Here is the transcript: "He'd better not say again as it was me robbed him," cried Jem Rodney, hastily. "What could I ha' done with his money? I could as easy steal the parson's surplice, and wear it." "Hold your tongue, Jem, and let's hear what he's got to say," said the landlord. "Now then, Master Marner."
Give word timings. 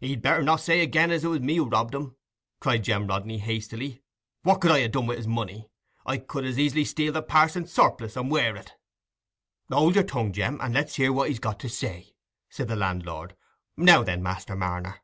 "He'd 0.00 0.22
better 0.22 0.42
not 0.42 0.56
say 0.58 0.80
again 0.80 1.12
as 1.12 1.22
it 1.24 1.28
was 1.28 1.38
me 1.38 1.60
robbed 1.60 1.94
him," 1.94 2.16
cried 2.58 2.82
Jem 2.82 3.06
Rodney, 3.06 3.38
hastily. 3.38 4.02
"What 4.42 4.60
could 4.60 4.72
I 4.72 4.84
ha' 4.84 4.90
done 4.90 5.06
with 5.06 5.18
his 5.18 5.28
money? 5.28 5.68
I 6.04 6.16
could 6.18 6.44
as 6.44 6.58
easy 6.58 6.84
steal 6.84 7.12
the 7.12 7.22
parson's 7.22 7.72
surplice, 7.72 8.16
and 8.16 8.28
wear 8.28 8.56
it." 8.56 8.72
"Hold 9.70 9.94
your 9.94 10.02
tongue, 10.02 10.32
Jem, 10.32 10.60
and 10.60 10.74
let's 10.74 10.96
hear 10.96 11.12
what 11.12 11.28
he's 11.28 11.38
got 11.38 11.60
to 11.60 11.68
say," 11.68 12.16
said 12.50 12.66
the 12.66 12.74
landlord. 12.74 13.36
"Now 13.76 14.02
then, 14.02 14.20
Master 14.20 14.56
Marner." 14.56 14.98